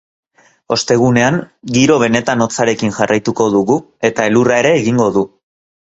[0.75, 1.37] Ostegunean,
[1.77, 3.79] giro benetan hotzarekin jarraituko dugu,
[4.13, 5.29] eta elurra ere egingo du.